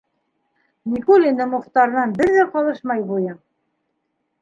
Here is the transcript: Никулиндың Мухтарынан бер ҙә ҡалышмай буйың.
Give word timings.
Никулиндың 0.93 1.53
Мухтарынан 1.53 2.17
бер 2.23 2.35
ҙә 2.39 2.49
ҡалышмай 2.57 3.09
буйың. 3.15 3.41